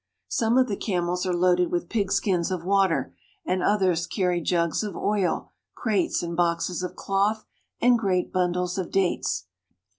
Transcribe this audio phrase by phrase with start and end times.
[0.29, 3.13] Some of the camels are loaded with pigskins of water,
[3.45, 7.45] and others carry jugs of oil, crates and boxes of cloth,
[7.79, 9.45] and great bundles of dates.